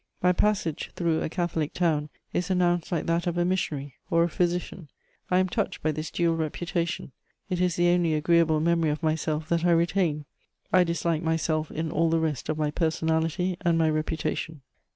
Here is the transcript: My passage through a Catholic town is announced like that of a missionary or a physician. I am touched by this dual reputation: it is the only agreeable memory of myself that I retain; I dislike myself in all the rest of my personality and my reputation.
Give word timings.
My 0.19 0.31
passage 0.31 0.89
through 0.95 1.21
a 1.21 1.29
Catholic 1.29 1.75
town 1.75 2.09
is 2.33 2.49
announced 2.49 2.91
like 2.91 3.05
that 3.05 3.27
of 3.27 3.37
a 3.37 3.45
missionary 3.45 3.97
or 4.09 4.23
a 4.23 4.29
physician. 4.29 4.87
I 5.29 5.37
am 5.37 5.47
touched 5.47 5.83
by 5.83 5.91
this 5.91 6.09
dual 6.09 6.35
reputation: 6.35 7.11
it 7.51 7.61
is 7.61 7.75
the 7.75 7.87
only 7.89 8.15
agreeable 8.15 8.61
memory 8.61 8.89
of 8.89 9.03
myself 9.03 9.47
that 9.49 9.63
I 9.63 9.69
retain; 9.73 10.25
I 10.73 10.83
dislike 10.83 11.21
myself 11.21 11.69
in 11.69 11.91
all 11.91 12.09
the 12.09 12.17
rest 12.19 12.49
of 12.49 12.57
my 12.57 12.71
personality 12.71 13.57
and 13.61 13.77
my 13.77 13.91
reputation. 13.91 14.63